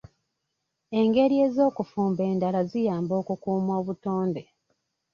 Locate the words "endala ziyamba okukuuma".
2.31-3.71